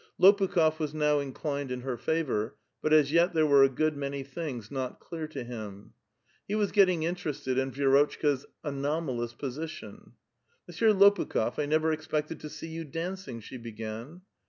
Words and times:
Lopukh6f 0.19 0.79
was 0.79 0.95
now 0.95 1.19
inclined 1.19 1.71
in 1.71 1.81
her 1.81 1.95
favor, 1.95 2.55
but 2.81 2.91
as 2.91 3.11
yet 3.11 3.33
there 3.35 3.45
were 3.45 3.61
a 3.61 3.69
good 3.69 3.95
many 3.95 4.23
things 4.23 4.71
not 4.71 4.99
dear 5.11 5.27
to 5.27 5.43
him. 5.43 5.93
He 6.47 6.55
was 6.55 6.71
getting 6.71 7.03
interested 7.03 7.59
in 7.59 7.71
Vi^rotchka's 7.71 8.47
anomalous 8.63 9.33
\ 9.33 9.33
position.'' 9.41 10.13
Monsieur 10.67 10.89
Lopukh6f, 10.91 11.59
I 11.61 11.67
never 11.67 11.91
expected 11.91 12.39
to 12.39 12.49
see 12.49 12.75
j'ou 12.83 12.91
danc 12.91 13.27
ing," 13.27 13.41
she 13.41 13.57
began. 13.57 14.21